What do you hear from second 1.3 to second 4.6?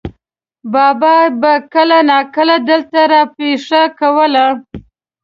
به کله ناکله دلته را پېښه کوله.